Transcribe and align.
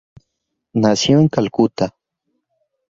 Nació 0.73 1.19
en 1.19 1.27
Calcuta. 1.27 1.95